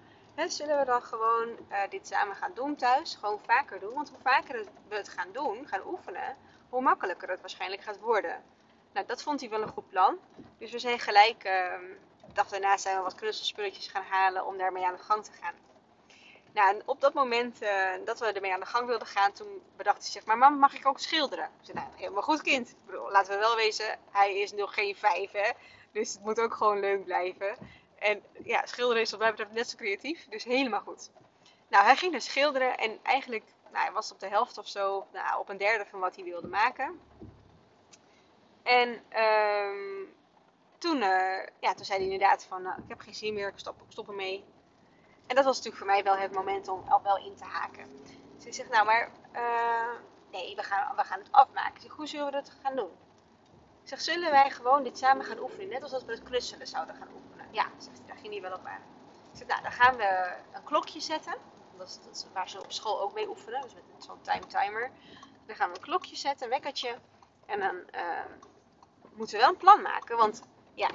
Zullen 0.46 0.78
we 0.78 0.84
dan 0.84 1.02
gewoon 1.02 1.48
uh, 1.48 1.78
dit 1.88 2.06
samen 2.06 2.36
gaan 2.36 2.54
doen 2.54 2.76
thuis? 2.76 3.14
Gewoon 3.14 3.40
vaker 3.46 3.80
doen. 3.80 3.94
Want 3.94 4.08
hoe 4.08 4.18
vaker 4.22 4.66
we 4.88 4.96
het 4.96 5.08
gaan 5.08 5.32
doen, 5.32 5.66
gaan 5.66 5.86
oefenen, 5.86 6.36
hoe 6.68 6.82
makkelijker 6.82 7.28
het 7.28 7.40
waarschijnlijk 7.40 7.82
gaat 7.82 7.98
worden. 7.98 8.42
Nou, 8.92 9.06
dat 9.06 9.22
vond 9.22 9.40
hij 9.40 9.50
wel 9.50 9.62
een 9.62 9.68
goed 9.68 9.88
plan. 9.88 10.18
Dus 10.58 10.70
we 10.70 10.78
zijn 10.78 10.98
gelijk, 10.98 11.44
uh, 11.44 11.52
de 12.26 12.32
dag 12.32 12.48
daarna 12.48 12.76
zijn 12.76 12.96
we 12.96 13.02
wat 13.02 13.14
knutselspulletjes 13.14 13.88
gaan 13.88 14.04
halen 14.04 14.46
om 14.46 14.58
daarmee 14.58 14.86
aan 14.86 14.96
de 14.96 15.02
gang 15.02 15.24
te 15.24 15.32
gaan. 15.40 15.54
Nou, 16.52 16.74
en 16.74 16.82
op 16.84 17.00
dat 17.00 17.14
moment 17.14 17.62
uh, 17.62 17.90
dat 18.04 18.18
we 18.18 18.26
ermee 18.26 18.52
aan 18.52 18.60
de 18.60 18.66
gang 18.66 18.86
wilden 18.86 19.06
gaan, 19.06 19.32
toen 19.32 19.62
bedacht 19.76 20.02
hij 20.02 20.10
zich, 20.10 20.24
maar 20.24 20.38
mam, 20.38 20.58
mag 20.58 20.74
ik 20.74 20.86
ook 20.86 20.98
schilderen? 20.98 21.44
Ik 21.44 21.50
zei, 21.64 21.78
nou, 21.78 21.90
helemaal 21.96 22.22
goed 22.22 22.42
kind. 22.42 22.74
Bedoel, 22.86 23.10
laten 23.10 23.32
we 23.32 23.38
wel 23.38 23.56
wezen, 23.56 23.98
hij 24.10 24.38
is 24.38 24.52
nog 24.52 24.74
geen 24.74 24.96
vijf, 24.96 25.32
hè. 25.32 25.50
Dus 25.92 26.12
het 26.12 26.24
moet 26.24 26.40
ook 26.40 26.54
gewoon 26.54 26.80
leuk 26.80 27.04
blijven. 27.04 27.56
En 27.98 28.22
ja, 28.44 28.66
schilderen 28.66 29.02
is 29.02 29.10
wat 29.10 29.20
mij 29.20 29.30
betreft 29.30 29.52
net 29.52 29.68
zo 29.68 29.76
creatief, 29.76 30.26
dus 30.28 30.44
helemaal 30.44 30.80
goed. 30.80 31.10
Nou, 31.68 31.84
hij 31.84 31.96
ging 31.96 32.12
dus 32.12 32.24
schilderen 32.24 32.78
en 32.78 32.98
eigenlijk, 33.02 33.44
nou, 33.70 33.84
hij 33.84 33.92
was 33.92 34.12
op 34.12 34.20
de 34.20 34.28
helft 34.28 34.58
of 34.58 34.68
zo, 34.68 35.06
nou, 35.12 35.40
op 35.40 35.48
een 35.48 35.56
derde 35.56 35.86
van 35.90 36.00
wat 36.00 36.14
hij 36.14 36.24
wilde 36.24 36.48
maken. 36.48 37.00
En 38.62 38.88
um, 39.22 40.14
toen, 40.78 40.96
uh, 40.96 41.46
ja, 41.60 41.74
toen 41.74 41.84
zei 41.84 41.98
hij 41.98 42.10
inderdaad 42.10 42.44
van, 42.44 42.62
nou, 42.62 42.82
ik 42.82 42.88
heb 42.88 43.00
geen 43.00 43.14
zin 43.14 43.34
meer, 43.34 43.48
ik 43.48 43.58
stop, 43.58 43.82
ik 43.82 43.92
stop 43.92 44.08
ermee. 44.08 44.44
En 45.26 45.34
dat 45.34 45.44
was 45.44 45.56
natuurlijk 45.56 45.76
voor 45.76 45.92
mij 45.92 46.02
wel 46.02 46.16
het 46.16 46.32
moment 46.32 46.68
om 46.68 46.84
al 46.88 47.02
wel 47.02 47.16
in 47.16 47.34
te 47.34 47.44
haken. 47.44 48.02
Dus 48.36 48.46
ik 48.46 48.54
zeg, 48.54 48.68
nou 48.68 48.86
maar, 48.86 49.10
uh, 49.34 49.98
nee, 50.30 50.56
we 50.56 50.62
gaan, 50.62 50.96
we 50.96 51.04
gaan 51.04 51.18
het 51.18 51.32
afmaken. 51.32 51.74
Ik 51.74 51.80
zeg, 51.80 51.92
hoe 51.92 52.06
zullen 52.06 52.26
we 52.26 52.32
dat 52.32 52.52
gaan 52.62 52.76
doen? 52.76 52.90
Ik 53.82 53.88
zeg, 53.88 54.00
zullen 54.00 54.30
wij 54.30 54.50
gewoon 54.50 54.82
dit 54.82 54.98
samen 54.98 55.24
gaan 55.24 55.38
oefenen? 55.38 55.68
Net 55.68 55.82
als 55.82 56.04
we 56.04 56.12
het 56.12 56.22
knutselen 56.22 56.66
zouden 56.66 56.94
gaan 56.94 57.08
oefenen. 57.14 57.46
Ja, 57.50 57.66
zegt 57.78 57.98
hij, 57.98 58.06
daar 58.06 58.16
ging 58.16 58.32
hij 58.32 58.42
wel 58.42 58.52
op 58.52 58.66
aan. 58.66 58.82
Ik 59.32 59.38
zeg, 59.38 59.46
nou, 59.46 59.62
dan 59.62 59.72
gaan 59.72 59.96
we 59.96 60.36
een 60.52 60.64
klokje 60.64 61.00
zetten. 61.00 61.34
Dat 61.76 61.88
is, 61.88 61.98
dat 62.04 62.14
is 62.14 62.26
waar 62.32 62.48
ze 62.48 62.62
op 62.62 62.72
school 62.72 63.00
ook 63.00 63.14
mee 63.14 63.28
oefenen. 63.28 63.62
Dus 63.62 63.74
met 63.74 63.84
zo'n 64.04 64.20
time 64.20 64.46
timer. 64.46 64.90
Dan 65.46 65.56
gaan 65.56 65.70
we 65.70 65.76
een 65.76 65.82
klokje 65.82 66.16
zetten, 66.16 66.44
een 66.44 66.52
wekkertje. 66.52 66.98
En 67.46 67.60
dan 67.60 67.76
moeten 69.14 69.36
we 69.36 69.42
wel 69.42 69.52
een 69.52 69.56
plan 69.56 69.82
maken. 69.82 70.16
Want 70.16 70.42
ja, 70.74 70.88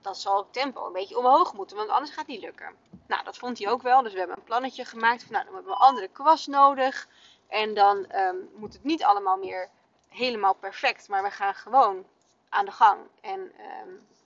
dan, 0.00 0.14
zal 0.14 0.36
het 0.36 0.52
tempo 0.52 0.86
een 0.86 0.92
beetje 0.92 1.18
omhoog 1.18 1.54
moeten. 1.54 1.76
Want 1.76 1.88
anders 1.88 2.10
gaat 2.10 2.18
het 2.18 2.26
niet 2.26 2.40
lukken. 2.40 2.76
Nou, 3.06 3.24
dat 3.24 3.38
vond 3.38 3.58
hij 3.58 3.70
ook 3.70 3.82
wel. 3.82 4.02
Dus 4.02 4.12
we 4.12 4.18
hebben 4.18 4.36
een 4.36 4.44
plannetje 4.44 4.84
gemaakt 4.84 5.22
van, 5.22 5.32
nou, 5.32 5.44
dan 5.44 5.54
hebben 5.54 5.72
we 5.72 5.78
een 5.78 5.86
andere 5.86 6.08
kwas 6.08 6.46
nodig. 6.46 7.08
En 7.48 7.74
dan 7.74 8.16
um, 8.16 8.50
moet 8.54 8.72
het 8.72 8.84
niet 8.84 9.02
allemaal 9.02 9.36
meer 9.36 9.68
helemaal 10.08 10.54
perfect. 10.54 11.08
Maar 11.08 11.22
we 11.22 11.30
gaan 11.30 11.54
gewoon 11.54 12.06
aan 12.48 12.64
de 12.64 12.70
gang. 12.70 13.00
En 13.20 13.52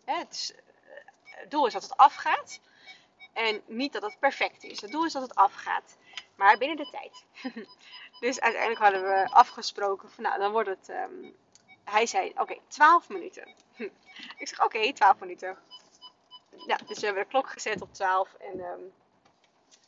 het, 0.04 0.32
is, 0.32 0.52
eh, 0.54 0.60
het, 1.22 1.50
doel 1.50 1.66
is 1.66 1.72
dat 1.72 1.82
het 1.82 1.96
afgaat. 1.96 2.60
En 3.32 3.62
niet 3.66 3.92
dat 3.92 4.02
het 4.02 4.18
perfect 4.18 4.64
is. 4.64 4.80
Het 4.80 4.90
doel 4.90 5.04
is 5.04 5.12
dat 5.12 5.22
het 5.22 5.34
afgaat. 5.34 5.96
Maar 6.34 6.58
binnen 6.58 6.76
de 6.76 6.90
tijd. 6.90 7.24
dus 8.20 8.40
uiteindelijk 8.40 8.82
hadden 8.82 9.02
we 9.02 9.28
afgesproken 9.30 10.10
van, 10.10 10.24
nou, 10.24 10.38
dan 10.38 10.52
wordt 10.52 10.68
het... 10.68 10.88
Um, 10.88 11.36
hij 11.90 12.06
zei, 12.06 12.28
oké, 12.30 12.40
okay, 12.40 12.60
12 12.68 13.08
minuten. 13.08 13.48
ik 14.38 14.48
zeg, 14.48 14.64
oké, 14.64 14.76
okay, 14.76 14.92
12 14.92 15.18
minuten 15.18 15.58
ja, 16.66 16.76
dus 16.76 16.98
we 16.98 17.06
hebben 17.06 17.22
de 17.22 17.28
klok 17.28 17.48
gezet 17.48 17.82
op 17.82 17.92
12 17.92 18.34
en 18.34 18.60
um, 18.60 18.92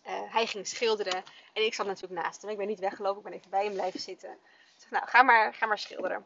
uh, 0.07 0.33
hij 0.33 0.47
ging 0.47 0.67
schilderen. 0.67 1.23
En 1.53 1.65
ik 1.65 1.75
zat 1.75 1.87
natuurlijk 1.87 2.23
naast 2.23 2.43
hem. 2.43 2.51
Ik 2.51 2.57
ben 2.57 2.67
niet 2.67 2.79
weggelopen, 2.79 3.19
ik 3.19 3.25
ben 3.25 3.33
even 3.33 3.51
bij 3.51 3.65
hem 3.65 3.73
blijven 3.73 4.01
zitten. 4.01 4.31
Ik 4.31 4.77
zeg, 4.77 4.91
nou, 4.91 5.07
ga 5.07 5.23
maar, 5.23 5.55
ga 5.55 5.67
maar 5.67 5.79
schilderen. 5.79 6.25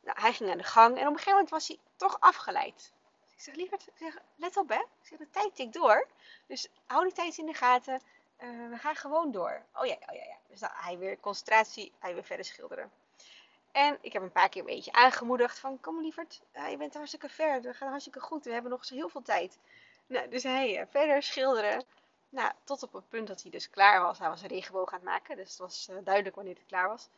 Nou, 0.00 0.20
hij 0.20 0.32
ging 0.32 0.48
naar 0.48 0.58
de 0.58 0.64
gang 0.64 0.98
en 0.98 1.06
op 1.06 1.12
een 1.12 1.12
gegeven 1.12 1.32
moment 1.32 1.50
was 1.50 1.68
hij 1.68 1.78
toch 1.96 2.20
afgeleid. 2.20 2.92
Dus 3.24 3.34
ik 3.34 3.40
zeg, 3.40 3.54
lieverd, 3.54 3.88
zeg, 3.94 4.18
let 4.36 4.56
op 4.56 4.68
hè. 4.68 4.78
Ik 4.78 5.06
zeg, 5.08 5.18
de 5.18 5.30
tijd 5.30 5.54
tikt 5.54 5.72
door. 5.72 6.06
Dus 6.46 6.68
hou 6.86 7.04
die 7.04 7.12
tijd 7.12 7.38
in 7.38 7.46
de 7.46 7.54
gaten. 7.54 8.00
Uh, 8.40 8.70
we 8.70 8.76
gaan 8.76 8.96
gewoon 8.96 9.32
door. 9.32 9.62
Oh 9.74 9.86
ja, 9.86 9.94
oh 9.94 10.14
ja, 10.14 10.24
ja. 10.24 10.36
Dus 10.48 10.60
nou, 10.60 10.72
hij 10.76 10.98
weer 10.98 11.20
concentratie, 11.20 11.92
hij 11.98 12.14
weer 12.14 12.24
verder 12.24 12.44
schilderen. 12.44 12.90
En 13.76 13.98
ik 14.00 14.12
heb 14.12 14.22
een 14.22 14.32
paar 14.32 14.48
keer 14.48 14.60
een 14.60 14.74
beetje 14.74 14.92
aangemoedigd 14.92 15.58
van 15.58 15.80
kom 15.80 16.00
lieverd, 16.00 16.42
uh, 16.54 16.70
je 16.70 16.76
bent 16.76 16.94
hartstikke 16.94 17.28
ver, 17.28 17.60
we 17.60 17.74
gaan 17.74 17.88
hartstikke 17.88 18.20
goed, 18.20 18.44
we 18.44 18.52
hebben 18.52 18.70
nog 18.70 18.88
heel 18.88 19.08
veel 19.08 19.22
tijd. 19.22 19.58
Nou, 20.06 20.28
dus 20.28 20.42
hij 20.42 20.80
uh, 20.80 20.86
verder 20.90 21.22
schilderen. 21.22 21.84
Nou, 22.28 22.52
tot 22.64 22.82
op 22.82 22.92
het 22.92 23.08
punt 23.08 23.26
dat 23.26 23.42
hij 23.42 23.50
dus 23.50 23.70
klaar 23.70 24.00
was. 24.00 24.18
Hij 24.18 24.28
was 24.28 24.42
een 24.42 24.48
regenboog 24.48 24.88
aan 24.88 24.94
het 24.94 25.04
maken, 25.04 25.36
dus 25.36 25.48
het 25.48 25.58
was 25.58 25.88
uh, 25.90 25.96
duidelijk 26.04 26.34
wanneer 26.34 26.54
het 26.54 26.66
klaar 26.66 26.88
was. 26.88 27.08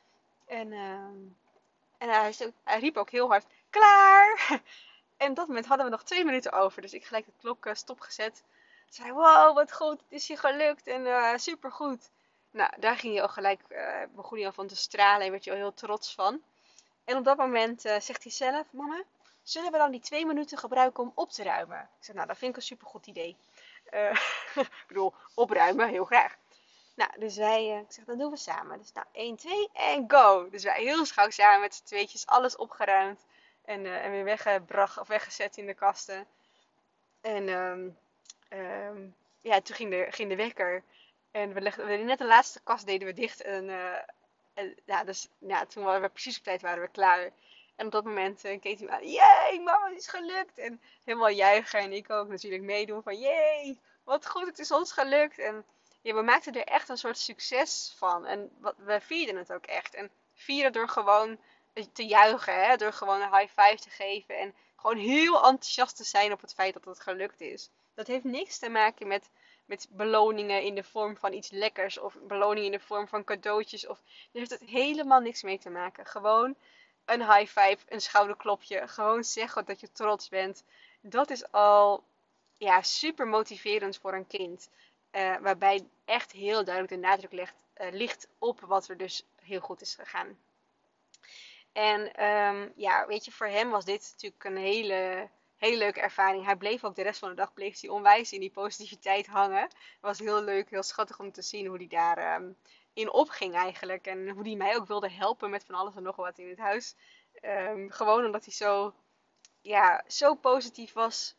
En, 0.47 0.73
ehm, 0.73 1.17
en 1.99 2.09
hij, 2.09 2.35
hij, 2.65 2.79
riep 2.79 2.97
ook 2.97 3.11
heel 3.11 3.29
hard, 3.29 3.47
klaar! 3.71 4.49
en 5.17 5.31
op 5.31 5.37
dat 5.37 5.47
moment 5.47 5.67
hadden 5.67 5.87
we 5.87 5.93
nog 5.93 6.03
twee 6.03 6.25
minuten 6.25 6.53
over, 6.53 6.83
dus 6.83 6.93
ik 6.93 7.05
gelijk 7.05 7.27
de 7.27 7.33
klok 7.41 7.69
stopgezet. 7.73 8.45
Zei, 8.89 9.13
wow, 9.13 9.55
wat 9.55 9.73
goed, 9.73 10.01
het 10.01 10.13
is 10.13 10.27
je 10.27 10.37
gelukt 10.37 10.87
en 10.87 11.41
super 11.41 11.73
goed. 11.73 12.11
Nou, 12.51 12.71
daar 12.79 12.97
ging 12.97 13.15
je 13.15 13.23
al 13.23 13.29
gelijk, 13.29 13.61
uh, 13.69 14.03
begon 14.15 14.39
hij 14.39 14.47
al 14.47 14.53
van 14.53 14.67
te 14.67 14.77
stralen 14.77 15.25
en 15.27 15.31
werd 15.31 15.45
je 15.45 15.51
al 15.51 15.57
heel 15.57 15.75
trots 15.75 16.15
van. 16.15 16.43
En 17.05 17.17
op 17.17 17.25
dat 17.25 17.37
moment 17.37 17.87
uh, 17.87 18.01
zegt 18.01 18.23
hij 18.23 18.33
zelf, 18.33 18.73
mama, 18.73 19.03
zullen 19.43 19.73
we 19.73 19.79
dan 19.79 19.91
die 19.91 20.01
twee 20.01 20.27
minuten 20.27 20.59
gebruiken 20.59 21.03
om 21.03 21.13
op 21.15 21.31
te 21.31 21.43
ruimen? 21.43 21.81
Ik 21.81 22.05
zeg, 22.05 22.15
nou, 22.15 22.27
dat 22.27 22.39
vind 22.39 22.51
ik 22.51 22.57
een 22.57 22.63
supergoed 22.63 23.07
idee. 23.07 23.37
Uh, 23.91 24.11
ik 24.55 24.85
bedoel, 24.89 25.15
opruimen, 25.35 25.89
heel 25.89 26.05
graag. 26.05 26.37
Nou, 26.95 27.11
dus 27.19 27.37
wij, 27.37 27.67
ik 27.67 27.93
zeg, 27.93 28.05
dan 28.05 28.19
doen 28.19 28.31
we 28.31 28.37
samen. 28.37 28.79
Dus 28.79 28.93
nou, 28.93 29.07
1, 29.13 29.37
2 29.37 29.69
en 29.73 30.05
go. 30.11 30.49
Dus 30.51 30.65
wij 30.65 30.83
heel 30.83 31.05
gauw 31.05 31.31
samen 31.31 31.61
met 31.61 31.75
z'n 31.75 31.85
tweetjes 31.85 32.27
alles 32.27 32.57
opgeruimd. 32.57 33.27
En, 33.65 34.03
en 34.03 34.11
weer 34.11 34.25
weggebracht 34.25 34.99
of 34.99 35.09
weggezet 35.09 35.57
in 35.57 35.67
de 35.67 35.75
kasten. 35.75 36.27
En 37.21 37.49
um, 37.49 37.99
um, 38.51 39.15
ja, 39.41 39.61
toen 39.61 39.77
ging 39.77 39.91
de, 39.91 40.07
ging 40.11 40.29
de 40.29 40.37
wekker. 40.37 40.83
En 41.31 41.53
we 41.53 41.61
legden, 41.61 42.05
net 42.05 42.19
de 42.19 42.25
laatste 42.25 42.61
kast 42.65 42.87
deden 42.87 43.07
we 43.07 43.15
dicht. 43.15 43.41
En, 43.43 43.65
uh, 43.65 43.95
en 44.55 44.75
ja, 44.85 45.05
dus 45.05 45.29
ja, 45.39 45.67
toen 45.67 45.85
waren 45.85 46.03
we 46.03 46.09
precies 46.09 46.39
op 46.39 46.45
tijd 46.45 46.63
waren 46.63 46.83
we 46.83 46.89
klaar. 46.89 47.31
En 47.77 47.87
op 47.87 47.93
dat 47.93 48.05
moment 48.05 48.45
uh, 48.45 48.61
keek 48.61 48.79
hij 48.79 48.89
aan, 48.89 49.09
jee, 49.09 49.61
mama, 49.61 49.89
het 49.89 49.99
is 49.99 50.09
gelukt. 50.09 50.59
En 50.59 50.81
helemaal 51.05 51.29
juichen 51.29 51.81
en 51.81 51.93
ik 51.93 52.11
ook 52.11 52.29
natuurlijk 52.29 52.63
meedoen 52.63 53.03
van, 53.03 53.19
jee, 53.19 53.81
wat 54.05 54.27
goed, 54.27 54.47
het 54.47 54.59
is 54.59 54.71
ons 54.71 54.93
gelukt. 54.93 55.39
En 55.39 55.65
ja, 56.03 56.15
we 56.15 56.23
maakten 56.23 56.53
er 56.53 56.65
echt 56.65 56.89
een 56.89 56.97
soort 56.97 57.19
succes 57.19 57.95
van. 57.97 58.27
En 58.27 58.51
wat, 58.61 58.75
we 58.77 59.01
vierden 59.01 59.37
het 59.37 59.53
ook 59.53 59.67
echt. 59.67 59.95
En 59.95 60.11
vieren 60.35 60.73
door 60.73 60.89
gewoon 60.89 61.39
te 61.93 62.07
juichen, 62.07 62.65
hè? 62.65 62.77
door 62.77 62.93
gewoon 62.93 63.21
een 63.21 63.37
high 63.37 63.61
five 63.61 63.79
te 63.83 63.91
geven. 63.91 64.39
En 64.39 64.55
gewoon 64.81 64.97
heel 64.97 65.35
enthousiast 65.35 65.97
te 65.97 66.05
zijn 66.05 66.33
op 66.33 66.41
het 66.41 66.55
feit 66.55 66.75
dat 66.75 66.85
het 66.85 67.01
gelukt 67.01 67.41
is. 67.41 67.71
Dat 67.95 68.07
heeft 68.07 68.25
niks 68.25 68.59
te 68.59 68.69
maken 68.69 69.07
met, 69.07 69.31
met 69.65 69.89
beloningen 69.91 70.63
in 70.63 70.75
de 70.75 70.83
vorm 70.83 71.17
van 71.17 71.33
iets 71.33 71.51
lekkers. 71.51 71.99
Of 71.99 72.17
beloningen 72.23 72.65
in 72.65 72.79
de 72.79 72.85
vorm 72.85 73.09
van 73.09 73.25
cadeautjes. 73.25 73.87
Of, 73.87 73.99
daar 73.99 74.29
heeft 74.33 74.51
het 74.51 74.61
helemaal 74.61 75.21
niks 75.21 75.43
mee 75.43 75.59
te 75.59 75.71
maken. 75.71 76.07
Gewoon 76.07 76.55
een 77.05 77.33
high 77.33 77.61
five, 77.61 77.79
een 77.89 78.01
schouderklopje. 78.01 78.89
Gewoon 78.89 79.25
zeggen 79.25 79.65
dat 79.65 79.81
je 79.81 79.93
trots 79.93 80.29
bent. 80.29 80.65
Dat 81.01 81.31
is 81.31 81.53
al 81.53 82.05
ja, 82.59 82.83
super 82.83 83.27
motiverend 83.27 83.99
voor 83.99 84.15
een 84.15 84.27
kind. 84.27 84.69
Uh, 85.13 85.37
waarbij 85.37 85.87
echt 86.05 86.33
heel 86.33 86.65
duidelijk 86.65 86.95
de 86.95 87.09
nadruk 87.09 87.33
uh, 87.33 87.87
ligt 87.91 88.29
op 88.39 88.61
wat 88.61 88.89
er 88.89 88.97
dus 88.97 89.25
heel 89.43 89.61
goed 89.61 89.81
is 89.81 89.95
gegaan. 89.95 90.39
En 91.73 92.25
um, 92.27 92.73
ja, 92.77 93.07
weet 93.07 93.25
je, 93.25 93.33
voor 93.33 93.47
hem 93.47 93.71
was 93.71 93.85
dit 93.85 94.11
natuurlijk 94.13 94.45
een 94.45 94.57
hele, 94.57 95.29
hele 95.57 95.77
leuke 95.77 96.01
ervaring. 96.01 96.45
Hij 96.45 96.57
bleef 96.57 96.85
ook 96.85 96.95
de 96.95 97.03
rest 97.03 97.19
van 97.19 97.29
de 97.29 97.35
dag 97.35 97.53
bleef 97.53 97.81
hij 97.81 97.91
onwijs 97.91 98.33
in 98.33 98.41
die 98.41 98.51
positiviteit 98.51 99.27
hangen. 99.27 99.63
Het 99.63 99.77
was 100.01 100.19
heel 100.19 100.43
leuk, 100.43 100.71
heel 100.71 100.83
schattig 100.83 101.19
om 101.19 101.33
te 101.33 101.43
zien 101.43 101.67
hoe 101.67 101.77
hij 101.77 101.87
daar 101.87 102.35
um, 102.35 102.57
in 102.93 103.13
opging 103.13 103.55
eigenlijk. 103.55 104.07
En 104.07 104.29
hoe 104.29 104.47
hij 104.47 104.57
mij 104.57 104.77
ook 104.77 104.87
wilde 104.87 105.11
helpen 105.11 105.51
met 105.51 105.65
van 105.65 105.75
alles 105.75 105.97
en 105.97 106.03
nog 106.03 106.17
wat 106.17 106.39
in 106.39 106.49
het 106.49 106.59
huis. 106.59 106.97
Um, 107.43 107.91
gewoon 107.91 108.25
omdat 108.25 108.45
hij 108.45 108.55
zo, 108.55 108.95
ja, 109.61 110.05
zo 110.07 110.35
positief 110.35 110.93
was 110.93 111.37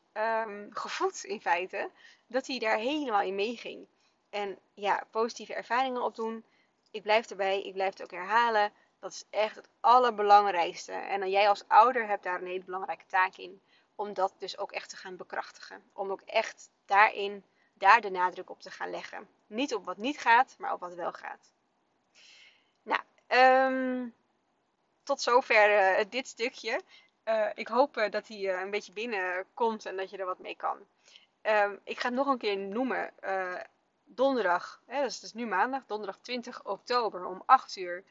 gevoed 0.69 1.23
in 1.23 1.41
feite. 1.41 1.91
Dat 2.27 2.47
hij 2.47 2.59
daar 2.59 2.77
helemaal 2.77 3.21
in 3.21 3.35
meeging. 3.35 3.87
En 4.29 4.59
ja, 4.73 5.03
positieve 5.11 5.53
ervaringen 5.53 6.03
opdoen. 6.03 6.45
Ik 6.91 7.01
blijf 7.01 7.29
erbij, 7.29 7.61
ik 7.61 7.73
blijf 7.73 7.91
het 7.91 8.03
ook 8.03 8.11
herhalen. 8.11 8.71
Dat 8.99 9.11
is 9.11 9.23
echt 9.29 9.55
het 9.55 9.69
allerbelangrijkste. 9.79 10.91
En 10.91 11.29
jij 11.29 11.49
als 11.49 11.67
ouder 11.67 12.07
hebt 12.07 12.23
daar 12.23 12.41
een 12.41 12.47
hele 12.47 12.63
belangrijke 12.63 13.05
taak 13.05 13.35
in. 13.35 13.61
Om 13.95 14.13
dat 14.13 14.33
dus 14.37 14.57
ook 14.57 14.71
echt 14.71 14.89
te 14.89 14.97
gaan 14.97 15.15
bekrachtigen. 15.15 15.83
Om 15.93 16.11
ook 16.11 16.21
echt 16.21 16.69
daarin, 16.85 17.43
daar 17.73 18.01
de 18.01 18.09
nadruk 18.09 18.49
op 18.49 18.61
te 18.61 18.71
gaan 18.71 18.89
leggen. 18.89 19.27
Niet 19.47 19.73
op 19.73 19.85
wat 19.85 19.97
niet 19.97 20.19
gaat, 20.19 20.55
maar 20.57 20.73
op 20.73 20.79
wat 20.79 20.93
wel 20.93 21.11
gaat. 21.11 21.53
Nou, 22.81 23.01
um, 23.27 24.15
tot 25.03 25.21
zover 25.21 25.99
uh, 25.99 26.05
dit 26.09 26.27
stukje. 26.27 26.81
Uh, 27.25 27.49
ik 27.53 27.67
hoop 27.67 27.97
uh, 27.97 28.09
dat 28.09 28.27
hij 28.27 28.61
een 28.61 28.71
beetje 28.71 28.91
binnenkomt 28.91 29.85
en 29.85 29.97
dat 29.97 30.09
je 30.09 30.17
er 30.17 30.25
wat 30.25 30.39
mee 30.39 30.55
kan. 30.55 30.77
Um, 31.41 31.79
ik 31.83 31.99
ga 31.99 32.07
het 32.07 32.17
nog 32.17 32.27
een 32.27 32.37
keer 32.37 32.57
noemen. 32.57 33.13
donderdag, 34.03 34.81
hè, 34.85 35.01
dus 35.03 35.15
het 35.15 35.23
is 35.23 35.33
nu 35.33 35.45
maandag, 35.45 35.85
donderdag 35.85 36.19
20 36.19 36.65
oktober 36.65 37.25
om 37.25 37.43
8 37.45 37.75
uur 37.75 38.03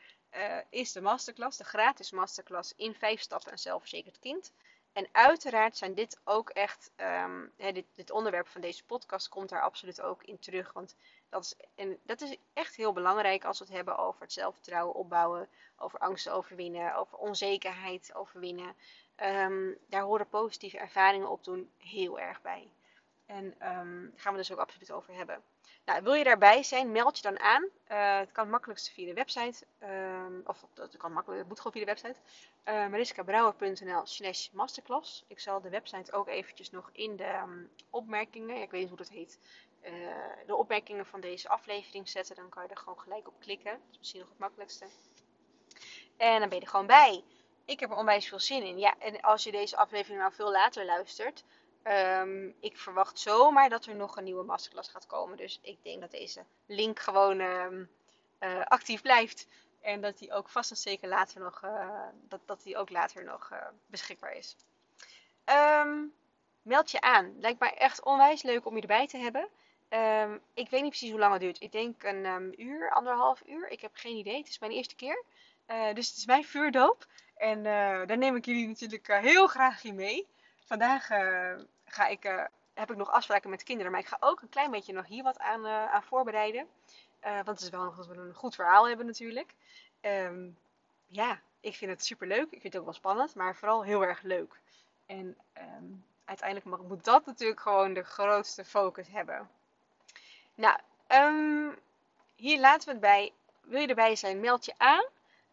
is 0.70 0.92
de 0.92 1.00
masterclass, 1.00 1.58
de 1.58 1.64
gratis 1.64 2.10
masterclass 2.10 2.72
in 2.76 2.94
5 2.94 3.20
stappen 3.20 3.52
een 3.52 3.58
zelfverzekerd 3.58 4.18
kind. 4.18 4.52
En 4.92 5.08
uiteraard 5.12 5.76
zijn 5.76 5.94
dit 5.94 6.20
ook 6.24 6.50
echt, 6.50 6.90
um, 6.96 7.52
dit, 7.94 8.10
onderwerp 8.10 8.48
van 8.48 8.60
deze 8.60 8.84
podcast 8.84 9.28
komt 9.28 9.48
daar 9.48 9.62
absoluut 9.62 10.00
ook 10.00 10.22
in 10.22 10.38
terug. 10.38 10.72
Want 10.72 10.96
dat 11.28 11.44
is, 11.44 11.54
en 11.74 11.98
dat 12.02 12.20
is 12.20 12.36
echt 12.52 12.76
heel 12.76 12.92
belangrijk 12.92 13.44
als 13.44 13.58
we 13.58 13.64
het 13.64 13.74
hebben 13.74 13.98
over 13.98 14.20
het 14.20 14.32
zelfvertrouwen 14.32 14.94
opbouwen, 14.94 15.48
over 15.76 15.98
angsten 15.98 16.32
overwinnen, 16.32 16.94
over 16.94 17.18
onzekerheid 17.18 18.14
overwinnen. 18.14 18.74
Um, 19.22 19.78
daar 19.88 20.02
horen 20.02 20.28
positieve 20.28 20.78
ervaringen 20.78 21.30
op 21.30 21.44
doen 21.44 21.70
heel 21.78 22.18
erg 22.18 22.42
bij. 22.42 22.70
En 23.28 23.44
um, 23.44 24.10
daar 24.10 24.20
gaan 24.20 24.32
we 24.32 24.38
dus 24.38 24.52
ook 24.52 24.58
absoluut 24.58 24.90
over 24.90 25.14
hebben. 25.14 25.42
Nou, 25.84 26.02
wil 26.02 26.14
je 26.14 26.24
daarbij 26.24 26.62
zijn, 26.62 26.92
meld 26.92 27.16
je 27.16 27.22
dan 27.22 27.40
aan. 27.40 27.62
Uh, 27.88 28.18
het 28.18 28.32
kan 28.32 28.50
makkelijkst 28.50 28.90
via 28.90 29.06
de 29.06 29.14
website. 29.14 29.66
Um, 29.82 30.42
of 30.44 30.66
het 30.74 30.96
kan 30.96 31.12
makkelijk, 31.12 31.40
het 31.40 31.48
moet 31.48 31.56
gewoon 31.56 31.72
via 31.72 31.84
de 31.84 31.90
website. 31.90 32.20
Uh, 32.64 32.86
mariskabrouwer.nl 32.88 34.06
slash 34.06 34.50
masterclass. 34.50 35.24
Ik 35.26 35.40
zal 35.40 35.60
de 35.60 35.68
website 35.68 36.12
ook 36.12 36.28
eventjes 36.28 36.70
nog 36.70 36.90
in 36.92 37.16
de 37.16 37.34
um, 37.34 37.70
opmerkingen, 37.90 38.62
ik 38.62 38.70
weet 38.70 38.80
niet 38.80 38.88
hoe 38.88 38.98
dat 38.98 39.08
heet, 39.08 39.38
uh, 39.82 39.92
de 40.46 40.56
opmerkingen 40.56 41.06
van 41.06 41.20
deze 41.20 41.48
aflevering 41.48 42.08
zetten. 42.08 42.36
Dan 42.36 42.48
kan 42.48 42.62
je 42.62 42.68
er 42.68 42.76
gewoon 42.76 43.00
gelijk 43.00 43.28
op 43.28 43.40
klikken. 43.40 43.72
Dat 43.72 43.90
is 43.90 43.98
misschien 43.98 44.20
nog 44.20 44.28
het 44.28 44.38
makkelijkste. 44.38 44.86
En 46.16 46.40
dan 46.40 46.48
ben 46.48 46.58
je 46.58 46.64
er 46.64 46.70
gewoon 46.70 46.86
bij. 46.86 47.24
Ik 47.64 47.80
heb 47.80 47.90
er 47.90 47.96
onwijs 47.96 48.28
veel 48.28 48.40
zin 48.40 48.62
in. 48.62 48.78
Ja, 48.78 48.94
en 48.98 49.20
als 49.20 49.44
je 49.44 49.50
deze 49.50 49.76
aflevering 49.76 50.20
nou 50.20 50.32
veel 50.32 50.50
later 50.50 50.84
luistert, 50.84 51.44
Um, 51.84 52.54
ik 52.60 52.78
verwacht 52.78 53.18
zomaar 53.18 53.68
dat 53.68 53.86
er 53.86 53.96
nog 53.96 54.16
een 54.16 54.24
nieuwe 54.24 54.44
masterclass 54.44 54.90
gaat 54.90 55.06
komen. 55.06 55.36
Dus 55.36 55.58
ik 55.62 55.78
denk 55.82 56.00
dat 56.00 56.10
deze 56.10 56.44
link 56.66 56.98
gewoon 56.98 57.40
um, 57.40 57.90
uh, 58.40 58.64
actief 58.64 59.02
blijft. 59.02 59.46
En 59.80 60.00
dat 60.00 60.18
die 60.18 60.32
ook 60.32 60.48
vast 60.48 60.70
en 60.70 60.76
zeker 60.76 61.08
later 61.08 61.40
nog, 61.40 61.62
uh, 61.64 62.06
dat, 62.28 62.40
dat 62.44 62.62
die 62.62 62.76
ook 62.76 62.90
later 62.90 63.24
nog 63.24 63.50
uh, 63.52 63.58
beschikbaar 63.86 64.32
is. 64.32 64.56
Um, 65.44 66.12
meld 66.62 66.90
je 66.90 67.00
aan. 67.00 67.40
Lijkt 67.40 67.60
mij 67.60 67.74
echt 67.74 68.04
onwijs 68.04 68.42
leuk 68.42 68.66
om 68.66 68.74
je 68.74 68.80
erbij 68.80 69.06
te 69.06 69.18
hebben. 69.18 69.48
ik 70.54 70.70
weet 70.70 70.82
niet 70.82 70.90
precies 70.90 71.10
hoe 71.10 71.18
lang 71.18 71.32
het 71.32 71.40
duurt. 71.42 71.60
Ik 71.60 71.72
denk 71.72 72.02
een 72.02 72.62
uur, 72.62 72.90
anderhalf 72.90 73.42
uur. 73.46 73.68
Ik 73.68 73.80
heb 73.80 73.90
geen 73.94 74.16
idee. 74.16 74.38
Het 74.38 74.48
is 74.48 74.58
mijn 74.58 74.72
eerste 74.72 74.94
keer. 74.94 75.24
dus 75.94 76.08
het 76.08 76.16
is 76.16 76.26
mijn 76.26 76.44
vuurdoop. 76.44 77.06
En 77.36 77.62
daar 78.06 78.18
neem 78.18 78.36
ik 78.36 78.44
jullie 78.44 78.66
natuurlijk 78.66 79.06
heel 79.06 79.46
graag 79.46 79.84
in 79.84 79.94
mee. 79.94 80.26
Vandaag 80.68 81.06
ga 81.84 82.06
ik, 82.06 82.24
uh, 82.24 82.44
heb 82.74 82.90
ik 82.90 82.96
nog 82.96 83.10
afspraken 83.10 83.50
met 83.50 83.62
kinderen. 83.62 83.92
Maar 83.92 84.00
ik 84.00 84.06
ga 84.06 84.16
ook 84.20 84.40
een 84.42 84.48
klein 84.48 84.70
beetje 84.70 84.92
nog 84.92 85.06
hier 85.06 85.22
wat 85.22 85.38
aan, 85.38 85.66
uh, 85.66 85.92
aan 85.92 86.02
voorbereiden. 86.02 86.66
Want 87.20 87.46
het 87.46 87.60
is 87.60 87.68
wel 87.68 87.84
nog 87.84 87.96
dat 87.96 88.06
we 88.06 88.16
een 88.16 88.34
goed 88.34 88.54
verhaal 88.54 88.88
hebben 88.88 89.06
natuurlijk. 89.06 89.54
Um, 90.00 90.58
ja, 91.06 91.40
ik 91.60 91.74
vind 91.74 91.90
het 91.90 92.04
super 92.04 92.26
leuk. 92.26 92.50
Ik 92.50 92.60
vind 92.60 92.62
het 92.62 92.76
ook 92.76 92.84
wel 92.84 92.94
spannend, 92.94 93.34
maar 93.34 93.56
vooral 93.56 93.84
heel 93.84 94.02
erg 94.02 94.22
leuk. 94.22 94.60
En 95.06 95.36
um, 95.58 96.04
uiteindelijk 96.24 96.82
moet 96.88 97.04
dat 97.04 97.26
natuurlijk 97.26 97.60
gewoon 97.60 97.94
de 97.94 98.02
grootste 98.02 98.64
focus 98.64 99.08
hebben. 99.08 99.50
Nou, 100.54 100.78
um, 101.08 101.78
hier 102.36 102.60
laten 102.60 102.86
we 102.86 102.92
het 102.92 103.00
bij. 103.00 103.32
Wil 103.60 103.80
je 103.80 103.86
erbij 103.86 104.16
zijn, 104.16 104.40
meld 104.40 104.64
je 104.64 104.74
aan. 104.76 105.04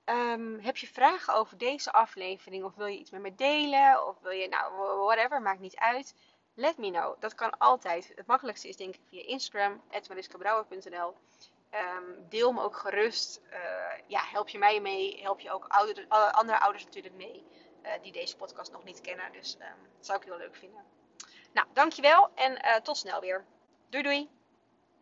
Um, 0.06 0.60
heb 0.60 0.78
je 0.78 0.88
vragen 0.88 1.34
over 1.34 1.58
deze 1.58 1.92
aflevering 1.92 2.64
of 2.64 2.76
wil 2.76 2.86
je 2.86 3.00
iets 3.00 3.10
met 3.10 3.22
me 3.22 3.36
delen 3.36 4.08
of 4.08 4.20
wil 4.20 4.32
je, 4.32 4.48
nou, 4.48 4.74
whatever, 5.04 5.42
maakt 5.42 5.60
niet 5.60 5.76
uit. 5.76 6.16
Let 6.54 6.78
me 6.78 6.92
know. 6.92 7.22
Dat 7.22 7.36
kan 7.36 7.58
altijd. 7.58 8.12
Het 8.16 8.28
makkelijkste 8.28 8.68
is 8.68 8.76
denk 8.76 8.96
ik 8.96 9.02
via 9.10 9.26
Instagram, 9.26 9.82
mariskabrouwer.nl. 10.08 11.16
Um, 11.72 12.26
deel 12.30 12.52
me 12.52 12.62
ook 12.62 12.76
gerust. 12.76 13.42
Uh, 13.52 13.58
ja, 14.08 14.22
help 14.24 14.50
je 14.50 14.58
mij 14.58 14.82
mee. 14.82 15.22
Help 15.22 15.40
je 15.40 15.52
ook 15.52 15.68
andere 16.32 16.60
ouders 16.60 16.86
natuurlijk 16.86 17.16
mee. 17.16 17.46
Uh, 17.84 17.92
die 18.02 18.12
deze 18.12 18.36
podcast 18.36 18.72
nog 18.72 18.84
niet 18.84 19.02
kennen. 19.02 19.32
Dus 19.32 19.56
um, 19.56 19.62
dat 19.98 20.06
zou 20.06 20.20
ik 20.20 20.26
heel 20.26 20.38
leuk 20.38 20.56
vinden. 20.56 20.84
Nou, 21.54 21.68
dankjewel 21.74 22.30
en 22.36 22.52
uh, 22.52 22.76
tot 22.76 22.98
snel 22.98 23.22
weer. 23.22 23.46
Doei 23.90 24.04
doei! 24.04 24.35